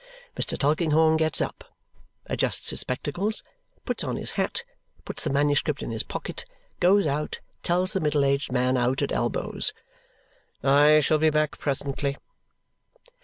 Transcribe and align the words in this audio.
Mr. 0.35 0.57
Tulkinghorn 0.57 1.15
gets 1.15 1.41
up, 1.41 1.63
adjusts 2.25 2.71
his 2.71 2.79
spectacles, 2.79 3.43
puts 3.85 4.03
on 4.03 4.15
his 4.15 4.31
hat, 4.31 4.63
puts 5.05 5.23
the 5.23 5.29
manuscript 5.29 5.83
in 5.83 5.91
his 5.91 6.01
pocket, 6.01 6.43
goes 6.79 7.05
out, 7.05 7.39
tells 7.61 7.93
the 7.93 7.99
middle 7.99 8.25
aged 8.25 8.51
man 8.51 8.77
out 8.77 9.03
at 9.03 9.11
elbows, 9.11 9.73
"I 10.63 11.01
shall 11.01 11.19
be 11.19 11.29
back 11.29 11.59
presently." 11.59 12.17